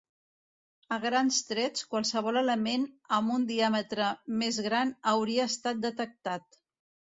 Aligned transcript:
A 0.95 0.97
grans 1.03 1.37
trets, 1.49 1.83
qualsevol 1.91 2.39
element 2.41 2.87
amb 3.19 3.35
un 3.37 3.45
diàmetre 3.53 4.09
més 4.41 4.61
gran 4.71 4.97
hauria 5.15 5.47
estat 5.55 5.87
detectat. 5.87 6.61